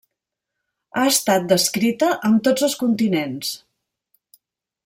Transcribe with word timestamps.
Ha 1.01 1.03
estat 1.09 1.45
descrita 1.51 2.09
en 2.31 2.41
tots 2.49 2.67
els 2.71 2.79
continents. 2.83 3.55